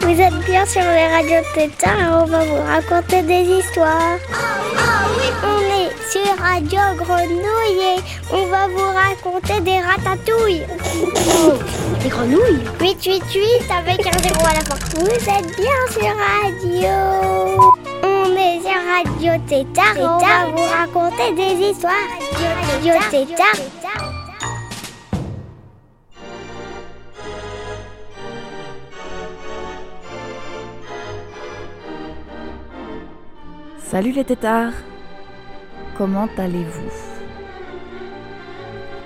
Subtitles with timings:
[0.00, 4.18] Vous êtes bien sur les radios Tétard et on va vous raconter des histoires.
[5.42, 8.00] On est sur Radio Grenouille et
[8.32, 10.66] on va vous raconter des ratatouilles.
[12.02, 12.64] Des grenouilles?
[12.80, 14.76] 888 avec un zéro à la fin.
[14.94, 17.75] Vous êtes bien sur Radio.
[18.96, 21.92] Radio Tétard et on va vous raconter des histoires.
[22.72, 23.46] Radio Tétard.
[33.78, 34.72] Salut les tétards
[35.98, 36.90] Comment allez-vous?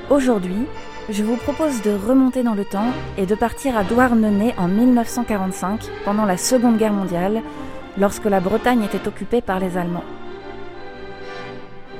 [0.08, 0.66] Aujourd'hui,
[1.08, 5.80] je vous propose de remonter dans le temps et de partir à Douarnenez en 1945,
[6.04, 7.42] pendant la Seconde Guerre mondiale,
[8.00, 10.04] lorsque la Bretagne était occupée par les Allemands.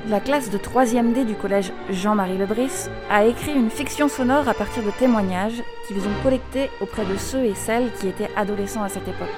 [0.09, 4.55] La classe de 3e D du collège Jean-Marie Lebris a écrit une fiction sonore à
[4.55, 8.89] partir de témoignages qu'ils ont collectés auprès de ceux et celles qui étaient adolescents à
[8.89, 9.29] cette époque.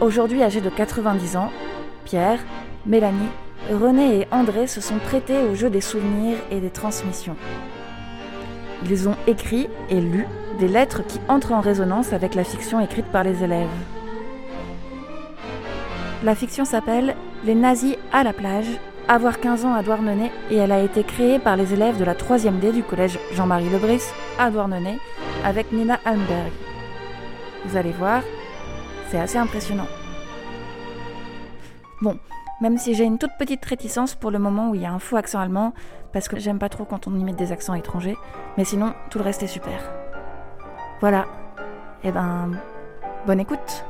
[0.00, 1.52] Aujourd'hui âgés de 90 ans,
[2.04, 2.40] Pierre,
[2.84, 3.30] Mélanie,
[3.70, 7.36] René et André se sont prêtés au jeu des souvenirs et des transmissions.
[8.90, 10.26] Ils ont écrit et lu
[10.58, 13.68] des lettres qui entrent en résonance avec la fiction écrite par les élèves.
[16.24, 18.66] La fiction s'appelle Les nazis à la plage,
[19.06, 22.14] avoir 15 ans à Douarnenez et elle a été créée par les élèves de la
[22.14, 24.02] 3e D du collège Jean-Marie Lebris
[24.36, 24.98] à Douarnenez
[25.44, 26.50] avec Nina Almberg.
[27.64, 28.22] Vous allez voir,
[29.10, 29.86] c'est assez impressionnant.
[32.02, 32.18] Bon,
[32.60, 34.98] même si j'ai une toute petite réticence pour le moment où il y a un
[34.98, 35.72] faux accent allemand,
[36.12, 38.16] parce que j'aime pas trop quand on imite des accents étrangers,
[38.56, 39.88] mais sinon, tout le reste est super.
[41.00, 41.26] Voilà.
[42.02, 42.50] Eh ben,
[43.24, 43.84] bonne écoute.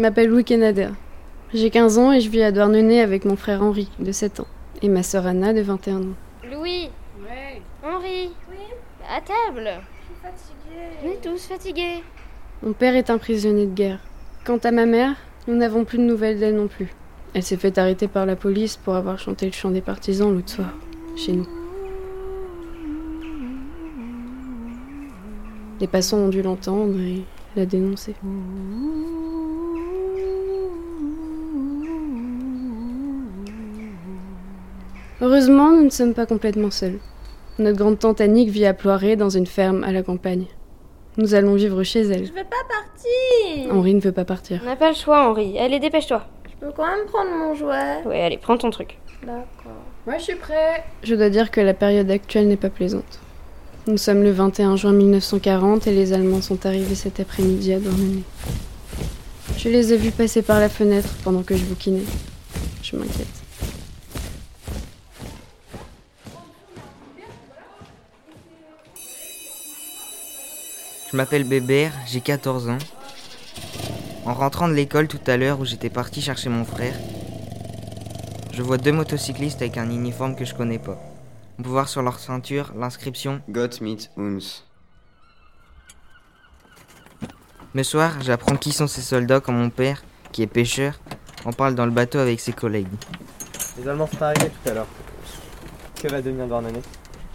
[0.00, 0.92] Je m'appelle Louis Canada.
[1.52, 4.46] J'ai 15 ans et je vis à Douarnenez avec mon frère Henri, de 7 ans,
[4.80, 6.14] et ma sœur Anna, de 21 ans.
[6.50, 6.88] Louis
[7.22, 7.60] Ouais.
[7.84, 8.56] Henri Oui
[9.06, 10.96] À table Je suis fatiguée.
[11.04, 12.02] On est tous fatigués.
[12.62, 13.98] Mon père est un prisonnier de guerre.
[14.46, 15.16] Quant à ma mère,
[15.46, 16.94] nous n'avons plus de nouvelles d'elle non plus.
[17.34, 20.48] Elle s'est fait arrêter par la police pour avoir chanté le chant des partisans l'autre
[20.48, 20.72] soir,
[21.14, 21.46] chez nous.
[25.78, 27.22] Les passants ont dû l'entendre et
[27.54, 28.14] la dénoncer.
[35.30, 36.98] Heureusement, nous ne sommes pas complètement seuls.
[37.60, 40.46] Notre grande tante Annick vit à Ploiré dans une ferme à la campagne.
[41.18, 42.26] Nous allons vivre chez elle.
[42.26, 43.72] Je vais pas partir.
[43.72, 44.60] Henri ne veut pas partir.
[44.64, 45.56] On n'a pas le choix, Henri.
[45.56, 46.26] Allez, dépêche-toi.
[46.50, 48.02] Je peux quand même prendre mon jouet.
[48.06, 48.98] Ouais, allez, prends ton truc.
[49.22, 49.84] D'accord.
[50.04, 50.82] Moi, je suis prêt.
[51.04, 53.20] Je dois dire que la période actuelle n'est pas plaisante.
[53.86, 58.24] Nous sommes le 21 juin 1940 et les Allemands sont arrivés cet après-midi à Douarnenez.
[59.56, 62.02] Je les ai vus passer par la fenêtre pendant que je bouquinais.
[62.82, 63.39] Je m'inquiète.
[71.10, 72.78] Je m'appelle Bébert, j'ai 14 ans.
[74.24, 76.94] En rentrant de l'école tout à l'heure où j'étais parti chercher mon frère,
[78.52, 81.02] je vois deux motocyclistes avec un uniforme que je connais pas.
[81.58, 84.38] On peut voir sur leur ceinture l'inscription Gott mit uns.
[87.74, 91.00] Le soir, j'apprends qui sont ces soldats quand mon père, qui est pêcheur,
[91.44, 92.86] en parle dans le bateau avec ses collègues.
[93.78, 94.88] Les Allemands sont arrivés tout à l'heure.
[96.00, 96.82] Que va devenir Douarnenez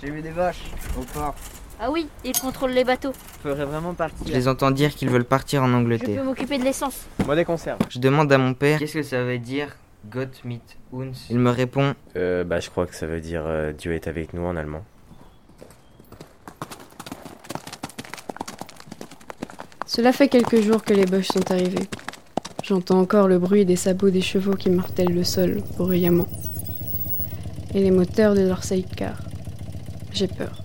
[0.02, 0.64] J'ai vu des vaches
[0.98, 1.36] au port.
[1.80, 3.12] Ah oui, ils contrôlent les bateaux.
[3.44, 4.26] Faudrait vraiment partir.
[4.28, 6.20] Je les entends dire qu'ils veulent partir en Je Angleterre.
[6.22, 7.06] peux m'occuper de l'essence.
[7.26, 7.80] Moi des conserves.
[7.90, 9.76] Je demande à mon père qu'est-ce que ça veut dire
[10.10, 10.62] Gott mit
[10.94, 11.12] uns?
[11.30, 14.34] Il me répond Euh, bah, je crois que ça veut dire euh, Dieu est avec
[14.34, 14.84] nous en allemand.
[19.86, 21.88] Cela fait quelques jours que les Boches sont arrivés.
[22.64, 26.28] J'entends encore le bruit des sabots des chevaux qui martèlent le sol bruyamment.
[27.74, 29.18] Et les moteurs de leur sidecar.
[30.12, 30.64] J'ai peur.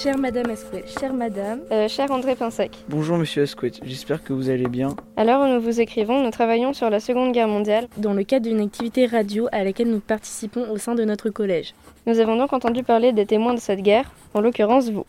[0.00, 4.48] Chère Madame Esquet, chère Madame, Euh, cher André Pinsec, Bonjour Monsieur Squid, j'espère que vous
[4.48, 4.94] allez bien.
[5.16, 7.88] à l'heure où nous vous écrivons, nous travaillons sur la Seconde Guerre mondiale.
[7.96, 11.74] dans le cadre d'une activité radio à laquelle nous participons au sein de notre collège.
[12.06, 15.04] Nous avons donc entendu parler des témoins de cette guerre, en l'occurrence vous.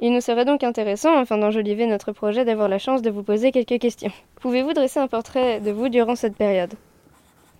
[0.00, 3.52] Il nous serait donc intéressant, afin d'enjoliver notre projet, d'avoir la chance de vous poser
[3.52, 4.12] quelques questions.
[4.40, 6.74] Pouvez-vous dresser un portrait de vous durant cette période?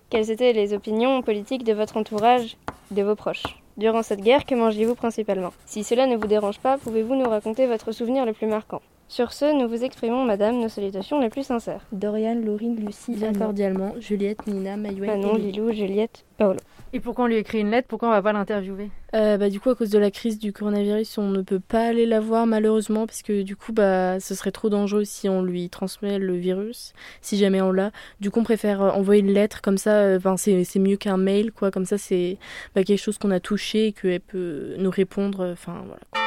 [0.09, 2.57] Quelles étaient les opinions politiques de votre entourage,
[2.91, 3.43] de vos proches?
[3.77, 5.53] Durant cette guerre, que mangez-vous principalement?
[5.67, 8.81] Si cela ne vous dérange pas, pouvez-vous nous raconter votre souvenir le plus marquant?
[9.09, 11.81] Sur ce, nous vous exprimons, madame, nos salutations les plus sincères.
[11.93, 15.35] Dorian, Laurine, Lucie, bien cordialement, Juliette, Nina, Maïwen, Manon.
[15.35, 16.59] Lilou, Juliette, Paolo.
[16.91, 18.89] Et pourquoi on lui écrit une lettre Pourquoi on va pas l'interviewer?
[19.15, 21.87] Euh, bah, du coup, à cause de la crise du coronavirus, on ne peut pas
[21.87, 25.41] aller la voir malheureusement parce que du coup, bah, ce serait trop dangereux si on
[25.41, 27.91] lui transmet le virus, si jamais on l'a.
[28.19, 29.91] Du coup, on préfère euh, envoyer une lettre comme ça.
[30.01, 31.71] euh, Enfin, c'est c'est mieux qu'un mail, quoi.
[31.71, 32.37] Comme ça, c'est
[32.75, 35.49] bah, quelque chose qu'on a touché et qu'elle peut nous répondre.
[35.53, 36.26] Enfin, voilà.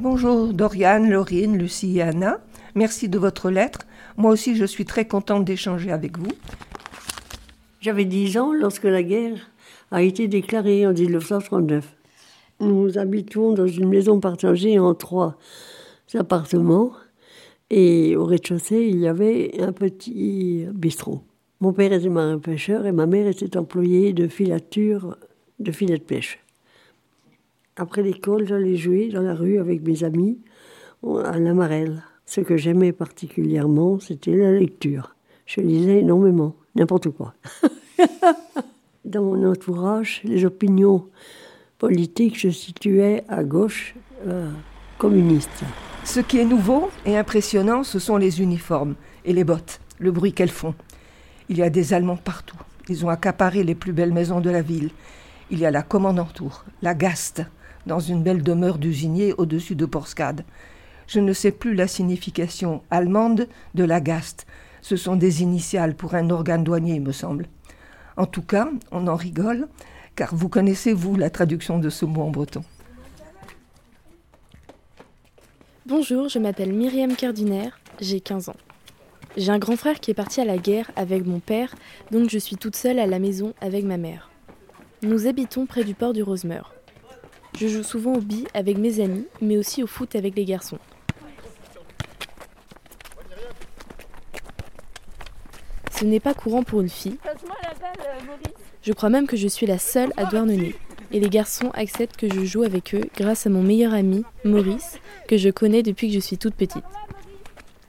[0.00, 2.38] Bonjour Dorian, Laurine, Lucie et Anna.
[2.76, 3.80] Merci de votre lettre.
[4.16, 6.30] Moi aussi, je suis très contente d'échanger avec vous.
[7.80, 9.50] J'avais 10 ans lorsque la guerre
[9.90, 11.96] a été déclarée en 1939.
[12.60, 15.36] Nous habitions dans une maison partagée en trois
[16.14, 16.92] appartements
[17.68, 21.24] et au rez-de-chaussée, il y avait un petit bistrot.
[21.58, 25.16] Mon père était marin-pêcheur et ma mère était employée de filature
[25.58, 26.38] de filets de pêche.
[27.80, 30.40] Après l'école, j'allais jouer dans la rue avec mes amis
[31.24, 32.02] à la marelle.
[32.26, 35.14] Ce que j'aimais particulièrement, c'était la lecture.
[35.46, 37.34] Je lisais énormément, n'importe quoi.
[39.04, 41.06] Dans mon entourage, les opinions
[41.78, 43.94] politiques se situaient à gauche
[44.26, 44.50] euh,
[44.98, 45.62] communiste.
[46.02, 50.32] Ce qui est nouveau et impressionnant, ce sont les uniformes et les bottes, le bruit
[50.32, 50.74] qu'elles font.
[51.48, 52.58] Il y a des Allemands partout.
[52.88, 54.90] Ils ont accaparé les plus belles maisons de la ville.
[55.50, 57.44] Il y a la Commandantour, la Gaste,
[57.88, 60.44] dans une belle demeure d'usinier au-dessus de Porscade.
[61.08, 64.46] Je ne sais plus la signification allemande de la Gaste.
[64.82, 67.46] Ce sont des initiales pour un organe douanier, me semble.
[68.16, 69.68] En tout cas, on en rigole,
[70.14, 72.62] car vous connaissez, vous, la traduction de ce mot en breton.
[75.86, 77.70] Bonjour, je m'appelle Myriam Cardiner,
[78.00, 78.56] j'ai 15 ans.
[79.38, 81.74] J'ai un grand frère qui est parti à la guerre avec mon père,
[82.10, 84.30] donc je suis toute seule à la maison avec ma mère.
[85.02, 86.77] Nous habitons près du port du Rosemeur.
[87.58, 90.78] Je joue souvent au billes avec mes amis, mais aussi au foot avec les garçons.
[95.98, 97.18] Ce n'est pas courant pour une fille.
[97.26, 97.32] Euh.
[98.82, 100.76] Je crois même que je suis la seule à Douarnenez.
[101.10, 105.00] Et les garçons acceptent que je joue avec eux grâce à mon meilleur ami, Maurice,
[105.26, 106.84] que je connais depuis que je suis toute petite.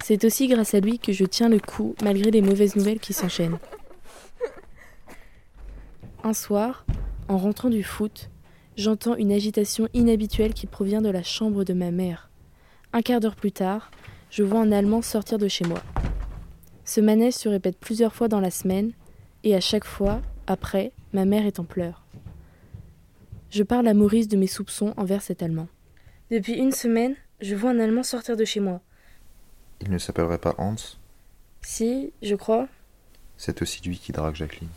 [0.04, 3.14] C'est aussi grâce à lui que je tiens le coup malgré les mauvaises nouvelles qui
[3.14, 3.60] s'enchaînent.
[6.24, 6.86] Un soir,
[7.28, 8.32] en rentrant du foot,
[8.80, 12.30] j'entends une agitation inhabituelle qui provient de la chambre de ma mère.
[12.94, 13.92] Un quart d'heure plus tard,
[14.32, 15.84] je vois un Allemand sortir de chez moi.
[16.86, 18.94] Ce manège se répète plusieurs fois dans la semaine,
[19.44, 22.06] et à chaque fois, après, ma mère est en pleurs.
[23.52, 25.68] Je parle à Maurice de mes soupçons envers cet Allemand.
[26.32, 28.80] Depuis une semaine, je vois un Allemand sortir de chez moi.
[29.82, 30.76] Il ne s'appellerait pas Hans?
[31.62, 32.68] Si, je crois.
[33.36, 34.70] C'est aussi lui qui drague Jacqueline.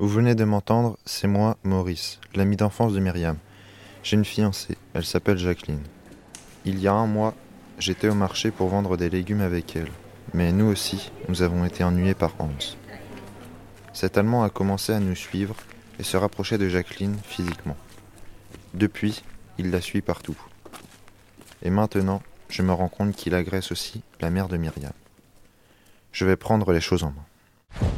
[0.00, 3.36] Vous venez de m'entendre, c'est moi, Maurice, l'ami d'enfance de Myriam.
[4.02, 5.84] J'ai une fiancée, elle s'appelle Jacqueline.
[6.64, 7.32] Il y a un mois,
[7.78, 9.92] j'étais au marché pour vendre des légumes avec elle.
[10.32, 12.48] Mais nous aussi, nous avons été ennuyés par Hans.
[13.92, 15.54] Cet Allemand a commencé à nous suivre
[16.00, 17.76] et se rapprocher de Jacqueline physiquement.
[18.74, 19.22] Depuis,
[19.58, 20.36] il la suit partout.
[21.62, 24.92] Et maintenant, je me rends compte qu'il agresse aussi la mère de Myriam.
[26.10, 27.90] Je vais prendre les choses en main.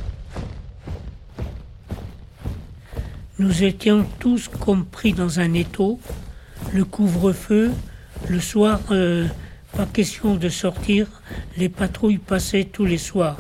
[3.38, 6.00] Nous étions tous compris dans un étau.
[6.72, 7.70] Le couvre-feu,
[8.30, 9.26] le soir, euh,
[9.76, 11.06] pas question de sortir.
[11.58, 13.36] Les patrouilles passaient tous les soirs.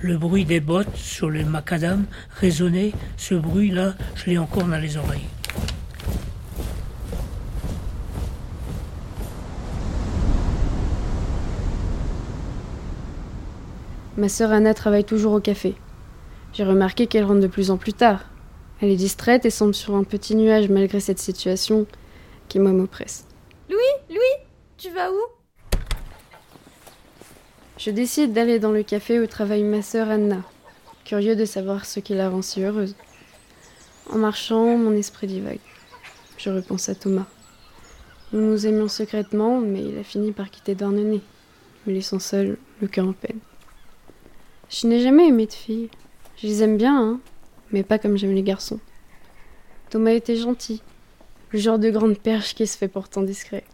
[0.00, 2.04] Le bruit des bottes sur le macadam
[2.38, 2.92] résonnait.
[3.16, 5.26] Ce bruit-là, je l'ai encore dans les oreilles.
[14.16, 15.74] Ma sœur Anna travaille toujours au café.
[16.52, 18.20] J'ai remarqué qu'elle rentre de plus en plus tard.
[18.80, 21.86] Elle est distraite et semble sur un petit nuage malgré cette situation
[22.48, 23.26] qui moi m'oppresse.
[23.70, 23.78] Louis,
[24.10, 24.44] Louis,
[24.76, 25.16] tu vas où?
[27.78, 30.42] Je décide d'aller dans le café où travaille ma sœur Anna,
[31.04, 32.94] curieux de savoir ce qui la rend si heureuse.
[34.10, 35.60] En marchant, mon esprit divague.
[36.36, 37.26] Je repense à Thomas.
[38.32, 41.22] Nous nous aimions secrètement, mais il a fini par quitter Douarnenez,
[41.86, 43.38] me laissant seul, le cœur en peine.
[44.68, 45.90] Je n'ai jamais aimé de filles.
[46.36, 47.20] Je les aime bien, hein,
[47.72, 48.80] mais pas comme j'aime les garçons.
[49.90, 50.82] Thomas était gentil,
[51.52, 53.64] le genre de grande perche qui se fait pourtant discret.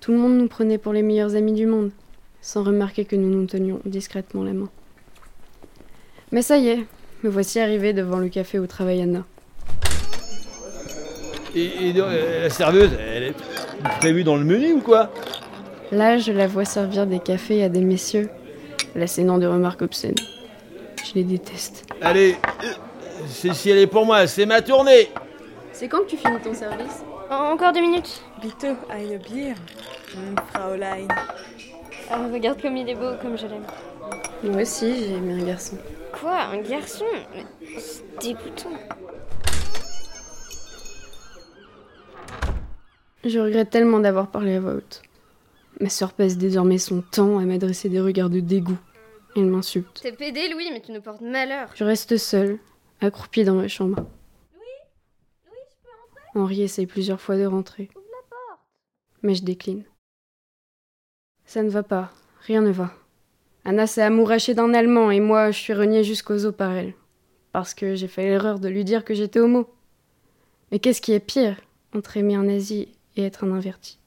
[0.00, 1.90] Tout le monde nous prenait pour les meilleurs amis du monde,
[2.40, 4.68] sans remarquer que nous nous tenions discrètement la main.
[6.32, 6.84] Mais ça y est,
[7.22, 9.24] me voici arrivé devant le café où travaille Anna.
[11.54, 13.34] Et, et, euh, la serveuse, elle est
[14.00, 15.12] prévue dans le menu ou quoi?
[15.90, 18.30] Là, je la vois servir des cafés à des messieurs,
[18.94, 20.14] l'assénant de remarques obscènes.
[21.12, 21.84] Je les déteste.
[22.00, 22.68] Allez, euh,
[23.26, 25.10] c'est si elle est pour moi, c'est ma tournée
[25.72, 28.22] C'est quand que tu finis ton service Encore deux minutes.
[28.40, 29.54] Bitte eine Bier,
[30.14, 31.08] hm, Fraulein.
[32.10, 33.64] Ah, regarde comme il est beau, comme je l'aime.
[34.42, 35.76] Moi aussi, j'ai aimé un garçon.
[36.18, 37.04] Quoi Un garçon
[37.34, 37.44] Mais
[37.78, 38.70] C'est dégoûtant.
[43.24, 45.02] Je regrette tellement d'avoir parlé à voix haute.
[45.78, 48.78] Ma sœur passe désormais son temps à m'adresser des regards de dégoût.
[49.34, 50.00] Elle m'insulte.
[50.02, 51.70] T'es pédé, Louis, mais tu nous portes malheur.
[51.74, 52.58] Je reste seule,
[53.00, 54.06] accroupie dans ma chambre.
[56.34, 57.90] Henri essaye plusieurs fois de rentrer.
[59.22, 59.84] Mais je décline.
[61.44, 62.10] Ça ne va pas,
[62.40, 62.92] rien ne va.
[63.64, 66.94] Anna s'est amourachée d'un Allemand et moi je suis reniée jusqu'aux os par elle.
[67.52, 69.68] Parce que j'ai fait l'erreur de lui dire que j'étais homo.
[70.70, 71.60] Mais qu'est-ce qui est pire?
[71.94, 73.98] Entre aimer un nazi et être un inverti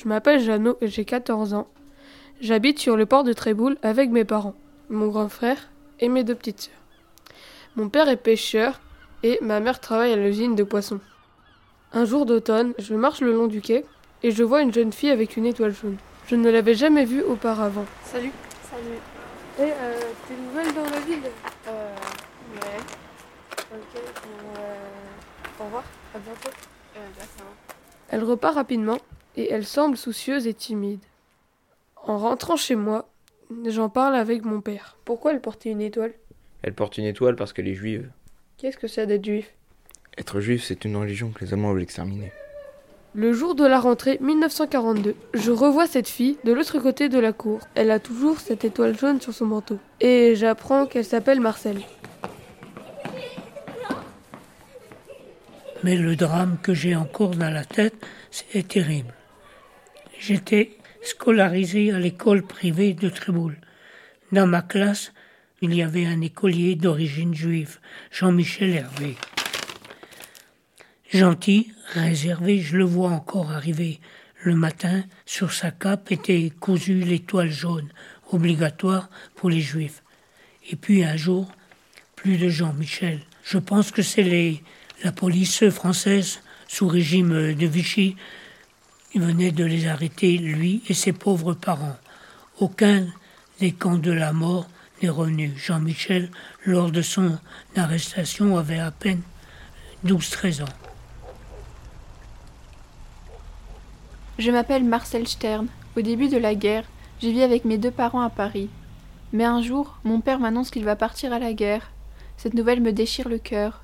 [0.00, 1.66] Je m'appelle Jeannot et j'ai 14 ans.
[2.40, 4.54] J'habite sur le port de Tréboul avec mes parents,
[4.90, 7.34] mon grand frère et mes deux petites sœurs.
[7.74, 8.80] Mon père est pêcheur
[9.24, 11.00] et ma mère travaille à l'usine de poissons.
[11.92, 13.84] Un jour d'automne, je marche le long du quai
[14.22, 15.96] et je vois une jeune fille avec une étoile jaune.
[16.28, 17.86] Je ne l'avais jamais vue auparavant.
[18.04, 18.30] Salut.
[18.70, 19.00] Salut.
[19.58, 21.28] Et euh, t'es nouvelle dans la ville?
[21.66, 21.94] Euh.
[22.54, 22.78] Ouais.
[23.72, 24.00] Ok.
[24.00, 25.82] Euh, au revoir.
[26.14, 26.50] À bientôt.
[26.96, 27.50] Euh, bah, ça va.
[28.10, 28.98] Elle repart rapidement
[29.38, 31.00] et elle semble soucieuse et timide.
[32.02, 33.08] En rentrant chez moi,
[33.66, 34.96] j'en parle avec mon père.
[35.04, 36.12] Pourquoi elle portait une étoile?
[36.62, 38.10] Elle porte une étoile parce qu'elle est juive.
[38.56, 39.54] Qu'est-ce que c'est d'être juif?
[40.18, 42.32] Être juif, c'est une religion que les Allemands veulent exterminer.
[43.14, 47.32] Le jour de la rentrée 1942, je revois cette fille de l'autre côté de la
[47.32, 47.60] cour.
[47.76, 49.78] Elle a toujours cette étoile jaune sur son manteau.
[50.00, 51.80] Et j'apprends qu'elle s'appelle Marcel.
[55.84, 57.94] Mais le drame que j'ai encore dans la tête,
[58.32, 59.14] c'est terrible.
[60.20, 63.56] J'étais scolarisé à l'école privée de Tréboul.
[64.32, 65.12] Dans ma classe,
[65.62, 67.78] il y avait un écolier d'origine juive,
[68.10, 69.16] Jean-Michel Hervé.
[71.12, 74.00] Gentil, réservé, je le vois encore arriver.
[74.42, 77.88] Le matin, sur sa cape était cousue l'étoile jaune,
[78.30, 80.02] obligatoire pour les juifs.
[80.70, 81.50] Et puis un jour,
[82.16, 83.20] plus de Jean-Michel.
[83.44, 84.60] Je pense que c'est
[85.04, 88.16] la police française, sous régime de Vichy,
[89.14, 91.96] il venait de les arrêter, lui et ses pauvres parents.
[92.60, 93.06] Aucun
[93.60, 94.66] des camps de la mort
[95.02, 95.52] n'est revenu.
[95.56, 96.30] Jean-Michel,
[96.64, 97.38] lors de son
[97.76, 99.22] arrestation, avait à peine
[100.04, 100.76] 12-13 ans.
[104.38, 105.66] Je m'appelle Marcel Stern.
[105.96, 106.84] Au début de la guerre,
[107.20, 108.70] je vis avec mes deux parents à Paris.
[109.32, 111.90] Mais un jour, mon père m'annonce qu'il va partir à la guerre.
[112.36, 113.82] Cette nouvelle me déchire le cœur.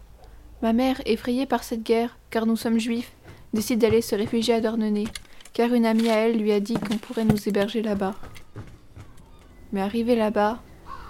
[0.63, 3.11] Ma mère, effrayée par cette guerre, car nous sommes juifs,
[3.55, 5.05] décide d'aller se réfugier à Dornenay,
[5.53, 8.15] car une amie à elle lui a dit qu'on pourrait nous héberger là-bas.
[9.73, 10.61] Mais arrivé là-bas,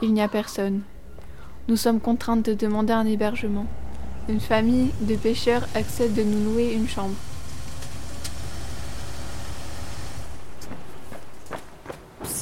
[0.02, 0.82] il n'y a personne.
[1.68, 3.66] Nous sommes contraintes de demander un hébergement.
[4.28, 7.14] Une famille de pêcheurs accepte de nous louer une chambre.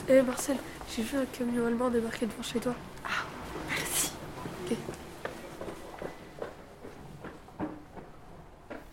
[0.09, 0.57] Hé Eh, Marcel,
[0.95, 2.75] j'ai vu un camion allemand débarquer devant chez toi.
[3.05, 3.25] Ah,
[3.71, 4.11] merci.
[4.67, 4.77] Ok.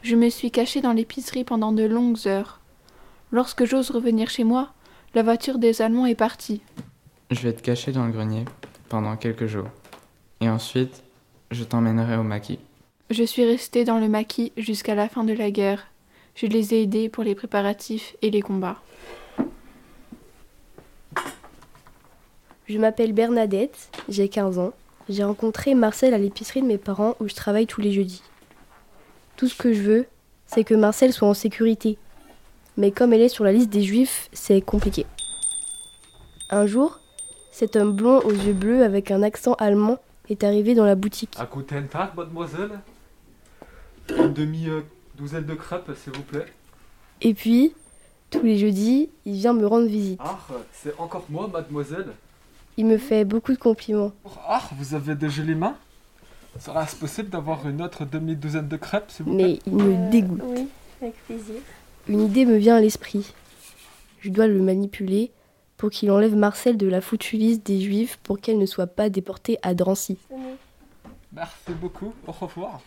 [0.01, 2.61] Je me suis cachée dans l'épicerie pendant de longues heures.
[3.31, 4.71] Lorsque j'ose revenir chez moi,
[5.13, 6.61] la voiture des Allemands est partie.
[7.31, 8.45] Je vais te cacher dans le grenier
[8.87, 9.67] pendant quelques jours.
[10.39, 11.03] Et ensuite,
[11.51, 12.59] je t'emmènerai au maquis.
[13.09, 15.87] Je suis restée dans le maquis jusqu'à la fin de la guerre.
[16.35, 18.81] Je les ai aidés pour les préparatifs et les combats.
[22.67, 24.73] Je m'appelle Bernadette, j'ai 15 ans.
[25.09, 28.23] J'ai rencontré Marcel à l'épicerie de mes parents où je travaille tous les jeudis.
[29.39, 30.05] Tout ce que je veux,
[30.47, 31.97] c'est que Marcel soit en sécurité.
[32.75, 35.05] Mais comme elle est sur la liste des juifs, c'est compliqué.
[36.49, 36.99] Un jour,
[37.53, 41.37] cet homme blond aux yeux bleus avec un accent allemand est arrivé dans la boutique.
[41.39, 42.81] À guten Tag, mademoiselle.
[44.09, 46.47] Une demi-douzaine de crêpes, s'il vous plaît.
[47.21, 47.73] Et puis,
[48.31, 50.19] tous les jeudis, il vient me rendre visite.
[50.21, 50.37] Ah,
[50.73, 52.07] c'est encore moi, mademoiselle.
[52.75, 54.11] Il me fait beaucoup de compliments.
[54.49, 55.77] Ah, vous avez de jolies mains?
[56.57, 59.59] Serait-ce possible d'avoir une autre demi-douzaine de crêpes, s'il vous plaît?
[59.65, 60.41] Mais il me dégoûte.
[60.43, 60.67] Oui,
[61.01, 61.55] avec plaisir.
[62.07, 63.33] Une idée me vient à l'esprit.
[64.19, 65.31] Je dois le manipuler
[65.77, 69.09] pour qu'il enlève Marcel de la foutue liste des juifs pour qu'elle ne soit pas
[69.09, 70.17] déportée à Drancy.
[71.31, 72.81] Merci beaucoup, au revoir.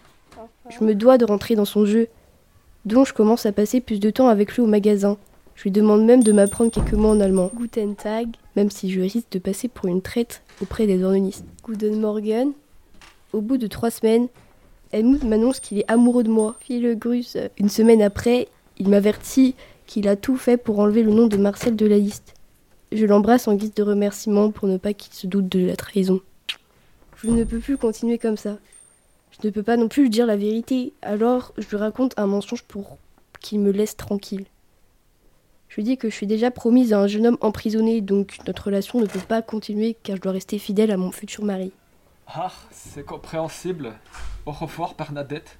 [0.68, 2.08] Je me dois de rentrer dans son jeu.
[2.84, 5.16] Donc je commence à passer plus de temps avec lui au magasin.
[5.54, 7.50] Je lui demande même de m'apprendre quelques mots en allemand.
[7.54, 11.44] Guten Tag, même si je risque de passer pour une traite auprès des ornonistes.
[11.64, 12.52] Guten Morgen.
[13.32, 14.28] Au bout de trois semaines,
[14.92, 16.56] Helmut m'annonce qu'il est amoureux de moi.
[16.68, 17.38] Grus.
[17.56, 18.48] Une semaine après,
[18.78, 19.54] il m'avertit
[19.86, 22.34] qu'il a tout fait pour enlever le nom de Marcel de la liste.
[22.92, 26.20] Je l'embrasse en guise de remerciement pour ne pas qu'il se doute de la trahison.
[27.16, 28.58] Je ne peux plus continuer comme ça.
[29.30, 32.26] Je ne peux pas non plus lui dire la vérité, alors je lui raconte un
[32.26, 32.98] mensonge pour
[33.40, 34.44] qu'il me laisse tranquille.
[35.68, 38.66] Je lui dis que je suis déjà promise à un jeune homme emprisonné, donc notre
[38.66, 41.72] relation ne peut pas continuer car je dois rester fidèle à mon futur mari.
[42.34, 43.92] Ah, c'est compréhensible.
[44.46, 45.58] Au revoir, Bernadette.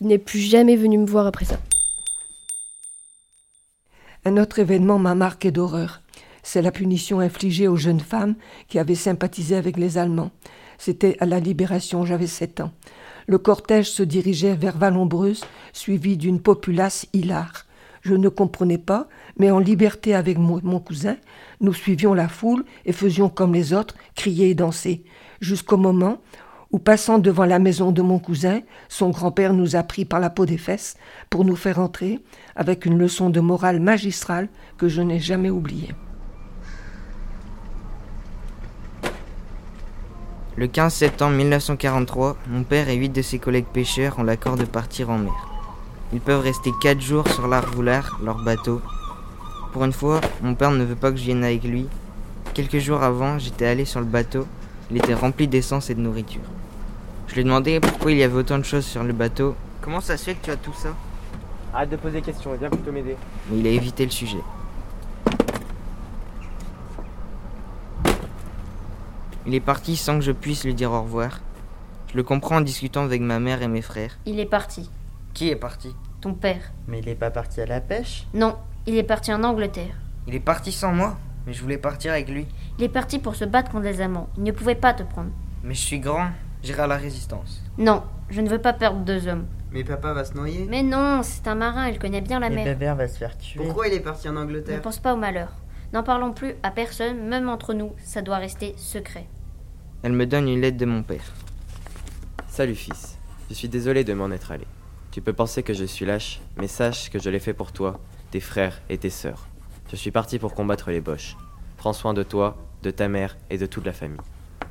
[0.00, 1.58] Il n'est plus jamais venu me voir après ça.
[4.24, 6.00] Un autre événement m'a marqué d'horreur.
[6.42, 8.34] C'est la punition infligée aux jeunes femmes
[8.68, 10.30] qui avaient sympathisé avec les Allemands.
[10.78, 12.72] C'était à la Libération, j'avais sept ans.
[13.26, 17.66] Le cortège se dirigeait vers Vallombreuse, suivi d'une populace hilare.
[18.00, 19.06] Je ne comprenais pas,
[19.38, 21.16] mais en liberté avec mon cousin,
[21.60, 25.04] nous suivions la foule et faisions comme les autres, crier et danser,
[25.44, 26.18] jusqu'au moment
[26.72, 30.30] où, passant devant la maison de mon cousin, son grand-père nous a pris par la
[30.30, 30.96] peau des fesses
[31.30, 32.18] pour nous faire entrer,
[32.56, 35.94] avec une leçon de morale magistrale que je n'ai jamais oubliée.
[40.56, 44.64] Le 15 septembre 1943, mon père et huit de ses collègues pêcheurs ont l'accord de
[44.64, 45.48] partir en mer.
[46.12, 48.80] Ils peuvent rester quatre jours sur l'Arvoulard, leur bateau.
[49.72, 51.88] Pour une fois, mon père ne veut pas que je vienne avec lui.
[52.54, 54.46] Quelques jours avant, j'étais allé sur le bateau.
[54.90, 56.42] Il était rempli d'essence et de nourriture.
[57.28, 59.56] Je lui ai demandé pourquoi il y avait autant de choses sur le bateau.
[59.80, 60.90] Comment ça se fait que tu as tout ça
[61.72, 63.16] Arrête de poser des questions, viens plutôt m'aider.
[63.50, 64.38] Mais il a évité le sujet.
[69.46, 71.40] Il est parti sans que je puisse lui dire au revoir.
[72.10, 74.16] Je le comprends en discutant avec ma mère et mes frères.
[74.24, 74.88] Il est parti.
[75.34, 75.94] Qui est parti?
[76.20, 76.72] Ton père.
[76.86, 78.26] Mais il est pas parti à la pêche?
[78.32, 79.96] Non, il est parti en Angleterre.
[80.26, 82.46] Il est parti sans moi, mais je voulais partir avec lui.
[82.78, 84.28] Il est parti pour se battre contre les Allemands.
[84.36, 85.30] Il ne pouvait pas te prendre.
[85.62, 86.28] Mais je suis grand,
[86.62, 87.62] j'irai à la résistance.
[87.78, 89.46] Non, je ne veux pas perdre deux hommes.
[89.70, 90.66] Mais papa va se noyer?
[90.68, 92.64] Mais non, c'est un marin, il connaît bien la Et mer.
[92.64, 93.58] Bébert va se faire tuer.
[93.62, 95.50] Pourquoi il est parti en Ne Angleterre pense pas au malheur.
[95.92, 97.92] N'en parlons plus à personne, même entre nous.
[98.04, 99.26] Ça doit rester secret.
[100.02, 101.32] Elle me donne une lettre de mon père.
[102.46, 104.66] Salut fils, je suis désolé de m'en être allé.
[105.10, 108.00] Tu peux penser que je suis lâche, mais sache que je l'ai fait pour toi,
[108.30, 109.46] tes frères et tes sœurs.
[109.90, 111.36] Je suis parti pour combattre les Boches.
[111.76, 114.20] Prends soin de toi, de ta mère et de toute la famille.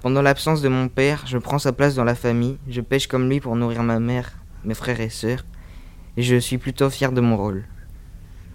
[0.02, 3.30] Pendant l'absence de mon père, je prends sa place dans la famille, je pêche comme
[3.30, 4.34] lui pour nourrir ma mère,
[4.66, 5.46] mes frères et sœurs,
[6.18, 7.64] et je suis plutôt fier de mon rôle.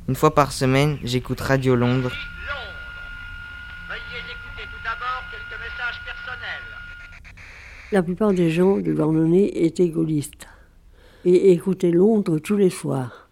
[0.09, 2.13] Une fois par semaine, j'écoute Radio Londres.
[7.91, 10.47] La plupart des gens de Douarnenez étaient gaullistes
[11.25, 13.28] et écoutaient Londres tous les soirs.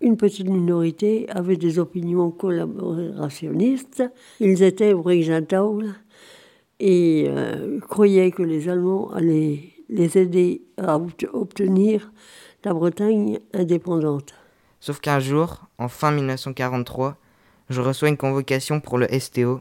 [0.00, 4.02] Une petite minorité avait des opinions collaborationnistes.
[4.40, 5.94] Ils étaient Brigentauls
[6.78, 12.12] et euh, croyaient que les Allemands allaient les aider à obt- obtenir
[12.64, 14.34] la Bretagne indépendante.
[14.80, 17.16] Sauf qu'un jour, en fin 1943,
[17.68, 19.60] je reçois une convocation pour le STO,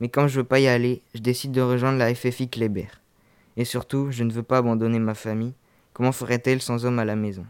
[0.00, 2.88] mais comme je veux pas y aller, je décide de rejoindre la FFI Kléber.
[3.56, 5.52] Et surtout, je ne veux pas abandonner ma famille.
[5.92, 7.44] Comment ferait-elle sans homme à la maison?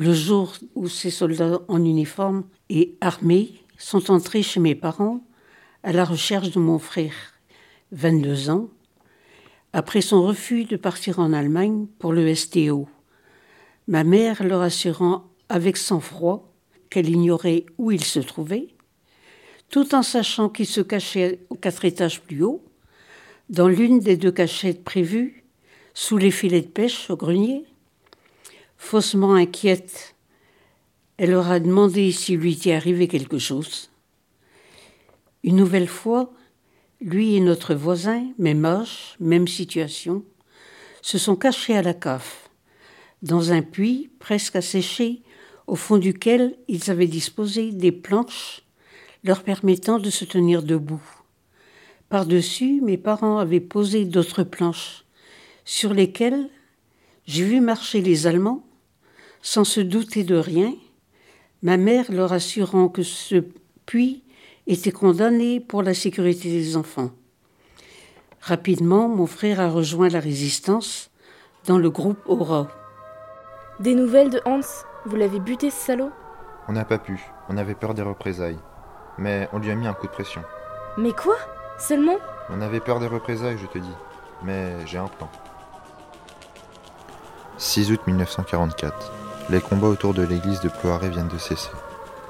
[0.00, 5.24] Le jour où ces soldats en uniforme et armés sont entrés chez mes parents
[5.82, 7.34] à la recherche de mon frère,
[7.90, 8.68] 22 ans,
[9.72, 12.88] après son refus de partir en Allemagne pour le STO.
[13.88, 16.54] Ma mère leur assurant avec sang-froid
[16.90, 18.68] qu'elle ignorait où il se trouvait,
[19.68, 22.62] tout en sachant qu'il se cachait aux quatre étages plus haut,
[23.50, 25.44] dans l'une des deux cachettes prévues,
[25.92, 27.64] sous les filets de pêche au grenier.
[28.78, 30.14] Faussement inquiète,
[31.18, 33.90] elle leur a demandé s'il lui était arrivé quelque chose.
[35.42, 36.32] Une nouvelle fois,
[37.00, 40.24] lui et notre voisin, même âge, même situation,
[41.02, 42.48] se sont cachés à la cave,
[43.20, 45.22] dans un puits presque asséché,
[45.66, 48.62] au fond duquel ils avaient disposé des planches
[49.22, 51.02] leur permettant de se tenir debout.
[52.08, 55.04] Par-dessus, mes parents avaient posé d'autres planches,
[55.66, 56.48] sur lesquelles
[57.26, 58.64] j'ai vu marcher les Allemands,
[59.42, 60.74] sans se douter de rien,
[61.62, 63.44] ma mère leur assurant que ce
[63.86, 64.22] puits
[64.66, 67.10] était condamné pour la sécurité des enfants.
[68.40, 71.10] Rapidement, mon frère a rejoint la résistance
[71.66, 72.68] dans le groupe Aura.
[73.80, 74.60] Des nouvelles de Hans
[75.06, 76.10] Vous l'avez buté, ce salaud?
[76.68, 78.58] On n'a pas pu, on avait peur des représailles.
[79.16, 80.42] Mais on lui a mis un coup de pression.
[80.96, 81.36] Mais quoi?
[81.78, 82.16] Seulement?
[82.50, 83.94] On avait peur des représailles, je te dis.
[84.44, 85.28] Mais j'ai un plan.
[87.56, 89.12] 6 août 1944.
[89.50, 91.70] Les combats autour de l'église de Ploiré viennent de cesser.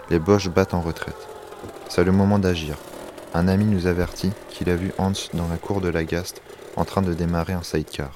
[0.09, 1.27] Les Boches battent en retraite.
[1.89, 2.77] C'est le moment d'agir.
[3.35, 6.41] Un ami nous avertit qu'il a vu Hans dans la cour de la Gaste
[6.77, 8.13] en train de démarrer un sidecar.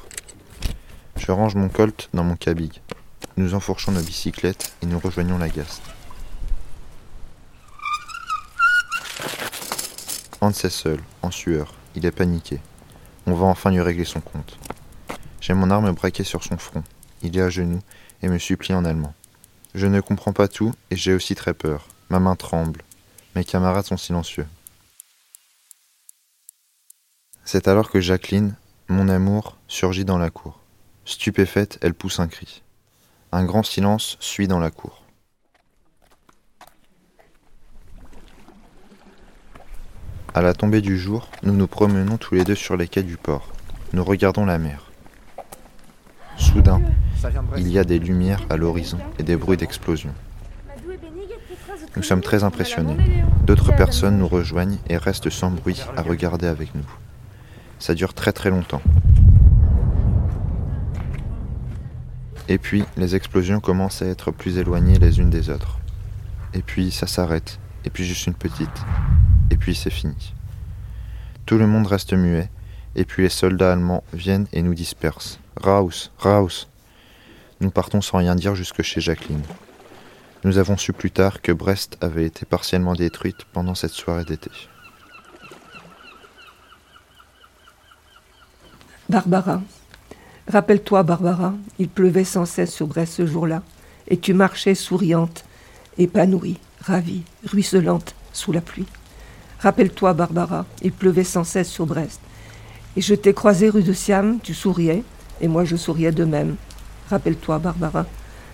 [1.17, 2.81] Je range mon colt dans mon cabig.
[3.37, 5.83] Nous enfourchons nos bicyclettes et nous rejoignons la Gaste.
[10.41, 11.75] Hans est seul, en sueur.
[11.97, 12.61] Il est paniqué.
[13.27, 14.57] On va enfin lui régler son compte.
[15.41, 16.85] J'ai mon arme braquée sur son front.
[17.23, 17.83] Il est à genoux
[18.23, 19.15] et me supplie en allemand.
[19.75, 21.89] Je ne comprends pas tout et j'ai aussi très peur.
[22.11, 22.83] Ma main tremble.
[23.35, 24.47] Mes camarades sont silencieux.
[27.45, 28.55] C'est alors que Jacqueline,
[28.89, 30.61] mon amour, surgit dans la cour.
[31.05, 32.63] Stupéfaite, elle pousse un cri.
[33.33, 35.03] Un grand silence suit dans la cour.
[40.35, 43.17] À la tombée du jour, nous nous promenons tous les deux sur les quais du
[43.17, 43.49] port.
[43.93, 44.91] Nous regardons la mer.
[46.39, 46.81] Soudain,
[47.57, 50.13] il y a des lumières à l'horizon et des bruits d'explosion.
[51.97, 52.97] Nous sommes très impressionnés.
[53.45, 56.89] D'autres personnes nous rejoignent et restent sans bruit à regarder avec nous.
[57.79, 58.83] Ça dure très très longtemps.
[62.49, 65.79] Et puis, les explosions commencent à être plus éloignées les unes des autres.
[66.55, 67.59] Et puis, ça s'arrête.
[67.85, 68.69] Et puis, juste une petite.
[69.51, 70.35] Et puis, c'est fini.
[71.47, 72.51] Tout le monde reste muet.
[72.95, 75.39] Et puis, les soldats allemands viennent et nous dispersent.
[75.57, 76.69] Raus, Raus.
[77.63, 79.45] Nous partons sans rien dire jusque chez Jacqueline.
[80.43, 84.51] Nous avons su plus tard que Brest avait été partiellement détruite pendant cette soirée d'été.
[89.09, 89.63] Barbara.
[90.49, 93.63] Rappelle-toi, Barbara, il pleuvait sans cesse sur Brest ce jour-là,
[94.09, 95.45] et tu marchais souriante,
[95.99, 98.87] épanouie, ravie, ruisselante sous la pluie.
[99.61, 102.19] Rappelle-toi, Barbara, il pleuvait sans cesse sur Brest.
[102.97, 105.05] Et je t'ai croisé rue de Siam, tu souriais,
[105.41, 106.57] et moi je souriais de même.
[107.13, 108.07] Rappelle-toi, Barbara,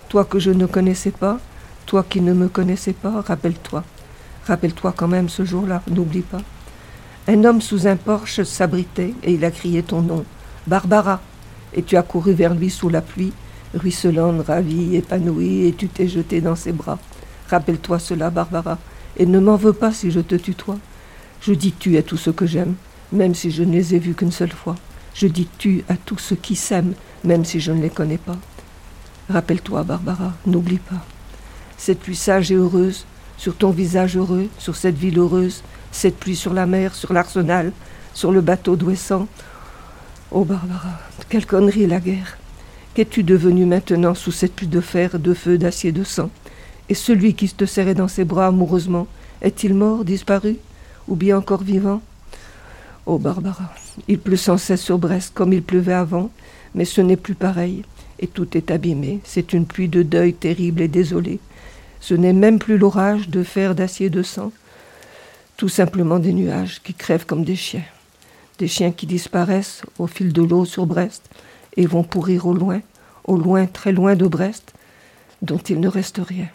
[0.09, 1.38] toi que je ne connaissais pas,
[1.87, 3.85] toi qui ne me connaissais pas, rappelle-toi.
[4.49, 6.40] Rappelle-toi quand même ce jour-là, n'oublie pas.
[7.29, 10.25] Un homme sous un porche s'abritait et il a crié ton nom.
[10.66, 11.21] Barbara.
[11.73, 13.33] Et tu as couru vers lui sous la pluie,
[13.75, 16.99] ruisselante, ravie, épanouie, et tu t'es jeté dans ses bras.
[17.49, 18.77] Rappelle-toi cela, Barbara,
[19.16, 20.79] et ne m'en veux pas si je te tutoie.
[21.42, 22.75] Je dis tu à tout ce que j'aime,
[23.12, 24.75] même si je ne les ai vus qu'une seule fois.
[25.14, 26.94] Je dis tu à tous ceux qui s'aiment,
[27.25, 28.37] même si je ne les connais pas.
[29.29, 31.05] Rappelle-toi, Barbara, n'oublie pas.
[31.77, 33.05] Cette pluie sage et heureuse,
[33.37, 37.73] sur ton visage heureux, sur cette ville heureuse, cette pluie sur la mer, sur l'arsenal,
[38.15, 39.29] sur le bateau d'Ouessant.
[40.31, 42.37] Oh Barbara, quelle connerie la guerre.
[42.95, 46.31] Qu'es-tu devenu maintenant sous cette pluie de fer, de feu, d'acier, de sang?
[46.89, 49.07] Et celui qui te serrait dans ses bras amoureusement,
[49.41, 50.57] est-il mort, disparu,
[51.07, 52.03] ou bien encore vivant?
[53.07, 53.73] Oh Barbara,
[54.09, 56.31] il pleut sans cesse sur Brest comme il pleuvait avant,
[56.75, 57.83] mais ce n'est plus pareil,
[58.21, 59.21] et tout est abîmé.
[59.25, 61.41] C'est une pluie de deuil terrible et désolée.
[62.01, 64.53] Ce n'est même plus l'orage de fer, d'acier, de sang,
[65.57, 67.85] tout simplement des nuages qui crèvent comme des chiens.
[68.59, 71.29] Des chiens qui disparaissent au fil de l'eau sur Brest
[71.77, 72.81] et vont pourrir au loin,
[73.25, 74.73] au loin, très loin de Brest,
[75.43, 76.49] dont il ne reste rien.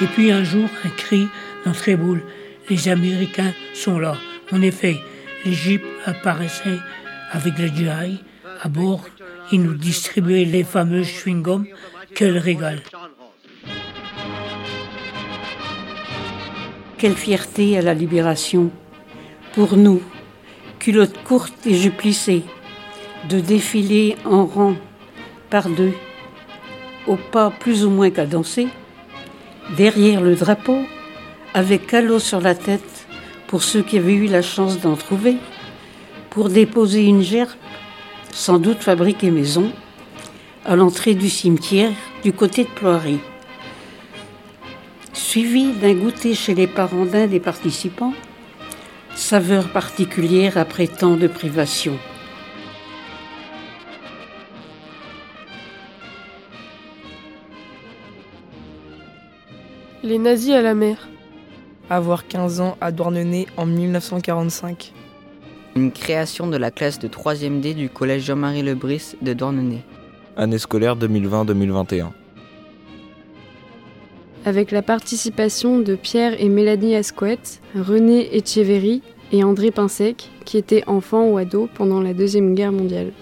[0.00, 1.26] Et puis un jour, un cri
[1.64, 2.22] dans Tréboul.
[2.70, 4.16] Les Américains sont là.
[4.52, 4.96] En effet,
[5.44, 6.78] les jeeps apparaissaient
[7.32, 8.22] avec le GI.
[8.62, 9.04] À bord,
[9.50, 11.66] ils nous distribuaient les fameux chewing-gums.
[12.14, 12.80] Quel régal!
[16.96, 18.70] Quelle fierté à la libération.
[19.54, 20.02] Pour nous,
[20.78, 22.02] culottes courtes et jupes
[23.28, 24.76] de défiler en rang
[25.50, 25.92] par deux,
[27.06, 28.68] au pas plus ou moins cadencé,
[29.76, 30.84] derrière le drapeau,
[31.54, 33.06] avec calot sur la tête
[33.46, 35.36] pour ceux qui avaient eu la chance d'en trouver,
[36.30, 37.50] pour déposer une gerbe,
[38.32, 39.72] sans doute fabriquée maison,
[40.64, 43.18] à l'entrée du cimetière du côté de Ploiry.
[45.12, 48.14] Suivi d'un goûter chez les parents d'un des participants,
[49.14, 51.98] saveur particulière après tant de privations.
[60.08, 61.06] Les nazis à la mer.
[61.90, 64.94] Avoir 15 ans à Douarnenez en 1945.
[65.76, 69.82] Une création de la classe de 3e D du collège Jean-Marie Lebris de Douarnenez.
[70.34, 72.06] Année scolaire 2020-2021.
[74.46, 80.84] Avec la participation de Pierre et Mélanie Asquette, René Etcheverry et André Pinsec, qui étaient
[80.86, 83.12] enfants ou ados pendant la Deuxième Guerre mondiale.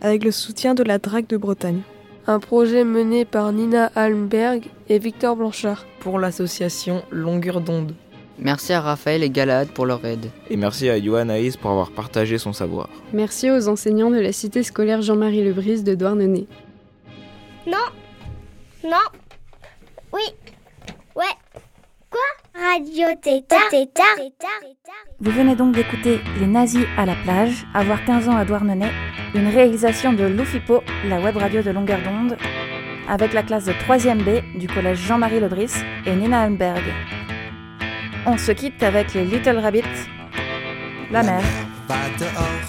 [0.00, 1.82] Avec le soutien de la Drague de Bretagne.
[2.26, 5.84] Un projet mené par Nina Almberg et Victor Blanchard.
[6.00, 7.94] Pour l'association Longueur d'onde.
[8.38, 10.30] Merci à Raphaël et Galahad pour leur aide.
[10.48, 12.88] Et merci à Johan Haïs pour avoir partagé son savoir.
[13.12, 16.46] Merci aux enseignants de la cité scolaire Jean-Marie Lebris de Douarnenez.
[17.66, 17.76] Non
[18.84, 18.96] Non
[20.12, 20.22] Oui
[21.14, 21.24] Ouais
[22.10, 22.20] Quoi?
[22.54, 23.70] Radio Tétard
[25.20, 28.90] Vous venez donc d'écouter Les nazis à la plage, avoir 15 ans à Douarnenez,
[29.34, 32.36] une réalisation de l'UFIPO, la web radio de longueur d'onde,
[33.08, 35.72] avec la classe de 3e B du collège Jean-Marie Lebris
[36.04, 36.82] et Nina Alberg.
[38.26, 39.82] On se quitte avec les Little Rabbits,
[41.10, 41.42] la mer.
[41.88, 42.68] Va dehors,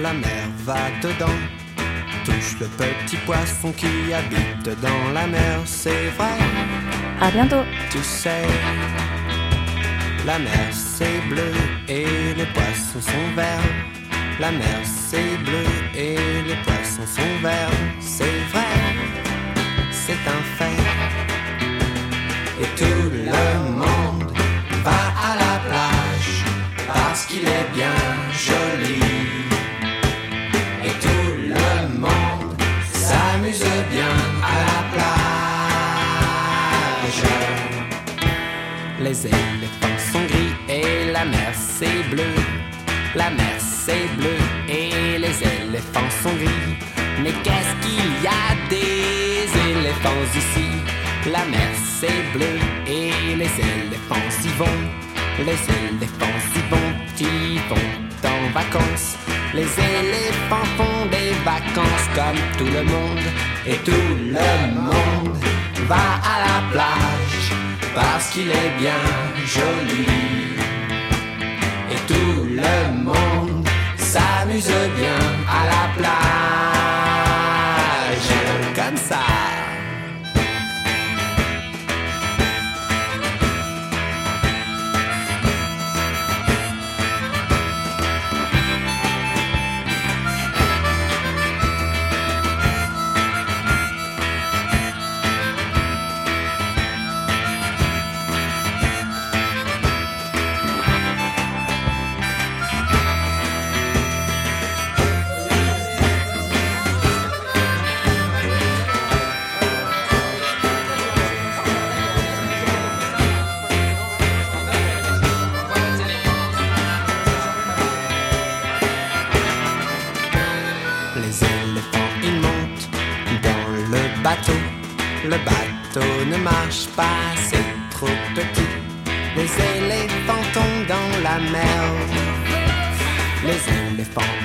[0.00, 1.38] la mer va dedans.
[2.24, 6.38] Touche le petit poisson qui habite dans la mer, c'est vrai.
[7.20, 7.62] À bientôt.
[7.90, 8.42] Tu sais,
[10.26, 11.52] la mer c'est bleu
[11.88, 13.74] et les poissons sont verts.
[14.40, 16.16] La mer c'est bleu et
[16.48, 18.74] les poissons sont verts, c'est vrai,
[19.90, 20.82] c'est un fait.
[22.62, 23.38] Et tout le
[23.80, 24.32] monde
[24.82, 26.34] va à la plage
[26.86, 27.98] parce qu'il est bien
[28.48, 29.00] joli.
[30.86, 31.66] Et tout le
[31.98, 32.54] monde
[32.92, 35.24] s'amuse bien à la plage.
[39.00, 39.53] Les éléphants
[42.10, 42.34] bleu.
[43.14, 44.36] La mer c'est bleu
[44.68, 46.76] et les éléphants sont gris.
[47.22, 50.68] Mais qu'est-ce qu'il y a des éléphants ici?
[51.30, 54.82] La mer c'est bleu et les éléphants y vont.
[55.38, 59.16] Les éléphants y vont, y vont en vacances.
[59.54, 63.26] Les éléphants font des vacances comme tout le monde.
[63.66, 65.38] Et tout le monde
[65.88, 67.52] va à la plage
[67.94, 69.00] parce qu'il est bien
[69.46, 70.43] joli.
[72.06, 76.53] Tout le monde s'amuse bien à la plage.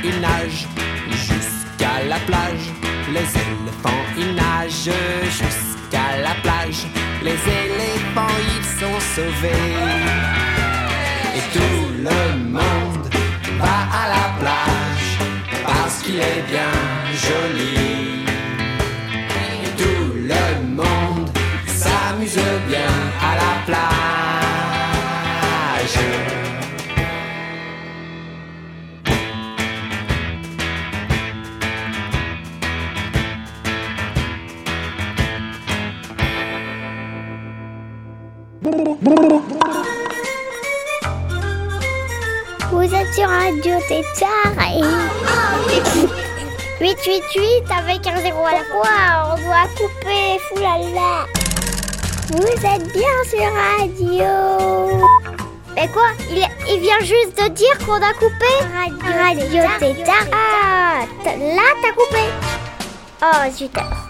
[0.03, 0.67] Ils nagent
[1.11, 2.65] jusqu'à la plage.
[3.13, 6.85] Les éléphants, ils nagent jusqu'à la plage.
[7.23, 9.73] Les éléphants, ils sont sauvés.
[11.35, 13.09] Et tout le monde
[13.59, 15.09] va à la plage
[15.63, 16.73] parce qu'il est bien
[17.13, 17.88] joli.
[47.05, 51.25] 888 avec un zéro à la fois, on doit couper, foulala.
[52.27, 55.07] Vous êtes bien sur radio.
[55.75, 56.09] Mais quoi?
[56.29, 60.27] Il, il vient juste de dire qu'on a coupé Radio, radio Tétard.
[60.33, 62.23] Ah, là t'as coupé.
[63.23, 64.08] Oh zut.